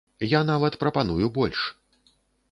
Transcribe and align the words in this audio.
Я 0.29 0.39
нават 0.51 0.77
прапаную 0.83 1.27
больш. 1.37 1.59